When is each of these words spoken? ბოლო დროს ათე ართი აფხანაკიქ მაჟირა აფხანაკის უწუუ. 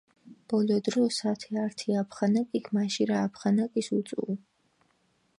ბოლო 0.51 0.75
დროს 0.85 1.17
ათე 1.31 1.51
ართი 1.65 1.97
აფხანაკიქ 2.01 2.69
მაჟირა 2.77 3.19
აფხანაკის 3.27 3.87
უწუუ. 3.99 4.35